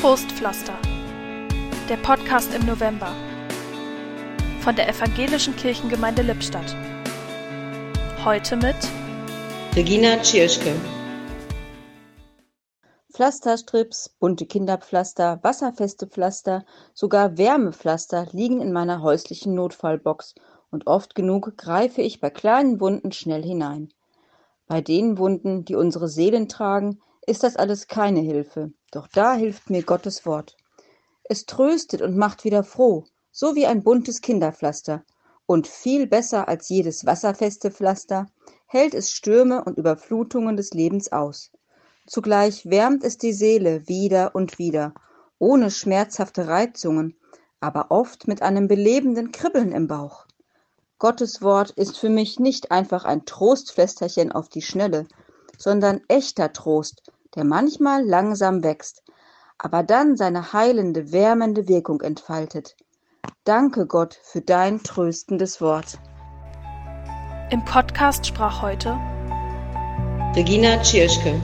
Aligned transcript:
Trostpflaster. 0.00 0.72
Der 1.90 1.98
Podcast 1.98 2.54
im 2.54 2.64
November 2.64 3.14
von 4.62 4.74
der 4.74 4.88
Evangelischen 4.88 5.54
Kirchengemeinde 5.56 6.22
Lippstadt. 6.22 6.74
Heute 8.24 8.56
mit 8.56 8.76
Regina 9.76 10.16
Tschirschke. 10.22 10.74
Pflasterstrips, 13.12 14.08
bunte 14.18 14.46
Kinderpflaster, 14.46 15.38
wasserfeste 15.42 16.06
Pflaster, 16.06 16.64
sogar 16.94 17.36
Wärmepflaster 17.36 18.26
liegen 18.32 18.62
in 18.62 18.72
meiner 18.72 19.02
häuslichen 19.02 19.52
Notfallbox 19.52 20.34
und 20.70 20.86
oft 20.86 21.14
genug 21.14 21.58
greife 21.58 22.00
ich 22.00 22.20
bei 22.20 22.30
kleinen 22.30 22.80
Wunden 22.80 23.12
schnell 23.12 23.42
hinein. 23.42 23.92
Bei 24.66 24.80
den 24.80 25.18
Wunden, 25.18 25.66
die 25.66 25.74
unsere 25.74 26.08
Seelen 26.08 26.48
tragen, 26.48 27.02
ist 27.26 27.42
das 27.42 27.56
alles 27.56 27.86
keine 27.86 28.20
Hilfe, 28.20 28.72
doch 28.90 29.08
da 29.08 29.34
hilft 29.34 29.70
mir 29.70 29.82
Gottes 29.82 30.26
Wort. 30.26 30.56
Es 31.24 31.46
tröstet 31.46 32.02
und 32.02 32.16
macht 32.16 32.44
wieder 32.44 32.64
froh, 32.64 33.04
so 33.30 33.54
wie 33.54 33.66
ein 33.66 33.82
buntes 33.82 34.20
Kinderpflaster, 34.20 35.04
und 35.46 35.66
viel 35.66 36.06
besser 36.06 36.48
als 36.48 36.68
jedes 36.68 37.06
wasserfeste 37.06 37.70
Pflaster 37.70 38.26
hält 38.66 38.94
es 38.94 39.10
Stürme 39.10 39.64
und 39.64 39.78
Überflutungen 39.78 40.56
des 40.56 40.72
Lebens 40.74 41.10
aus. 41.10 41.50
Zugleich 42.06 42.66
wärmt 42.66 43.04
es 43.04 43.18
die 43.18 43.32
Seele 43.32 43.86
wieder 43.88 44.34
und 44.34 44.58
wieder, 44.58 44.94
ohne 45.38 45.70
schmerzhafte 45.70 46.46
Reizungen, 46.46 47.16
aber 47.60 47.90
oft 47.90 48.28
mit 48.28 48.42
einem 48.42 48.68
belebenden 48.68 49.32
Kribbeln 49.32 49.72
im 49.72 49.86
Bauch. 49.86 50.26
Gottes 50.98 51.42
Wort 51.42 51.70
ist 51.70 51.98
für 51.98 52.10
mich 52.10 52.38
nicht 52.38 52.70
einfach 52.70 53.04
ein 53.04 53.24
Trostflästerchen 53.24 54.32
auf 54.32 54.48
die 54.48 54.62
Schnelle, 54.62 55.06
sondern 55.56 56.00
echter 56.08 56.52
Trost, 56.52 57.10
der 57.34 57.44
manchmal 57.44 58.04
langsam 58.04 58.62
wächst, 58.62 59.02
aber 59.58 59.82
dann 59.82 60.16
seine 60.16 60.52
heilende, 60.52 61.12
wärmende 61.12 61.68
Wirkung 61.68 62.00
entfaltet. 62.00 62.76
Danke 63.44 63.86
Gott 63.86 64.18
für 64.22 64.40
dein 64.40 64.82
tröstendes 64.82 65.60
Wort. 65.60 65.98
Im 67.50 67.64
Podcast 67.64 68.26
sprach 68.26 68.62
heute 68.62 68.98
Regina 70.36 70.80
Tschirschke. 70.82 71.40